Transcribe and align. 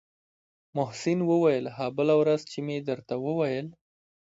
محسن 0.77 1.17
وويل 1.31 1.65
ها 1.75 1.87
بله 1.97 2.13
ورځ 2.21 2.41
چې 2.51 2.57
مې 2.65 2.77
درته 2.89 3.13
وويل. 3.25 3.67